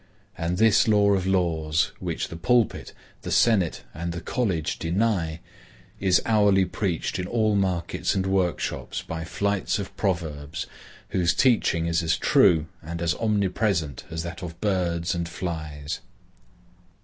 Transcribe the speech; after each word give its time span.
And 0.35 0.57
this 0.57 0.87
law 0.87 1.11
of 1.13 1.27
laws, 1.27 1.91
which 1.99 2.29
the 2.29 2.35
pulpit, 2.35 2.91
the 3.21 3.29
senate 3.29 3.83
and 3.93 4.11
the 4.13 4.19
college 4.19 4.79
deny, 4.79 5.41
is 5.99 6.23
hourly 6.25 6.65
preached 6.65 7.19
in 7.19 7.27
all 7.27 7.55
markets 7.55 8.15
and 8.15 8.25
workshops 8.25 9.03
by 9.03 9.23
flights 9.23 9.77
of 9.77 9.95
proverbs, 9.97 10.65
whose 11.09 11.35
teaching 11.35 11.85
is 11.85 12.01
as 12.01 12.17
true 12.17 12.65
and 12.81 12.99
as 12.99 13.13
omnipresent 13.13 14.05
as 14.09 14.23
that 14.23 14.41
of 14.41 14.59
birds 14.59 15.13
and 15.13 15.29
flies. 15.29 15.99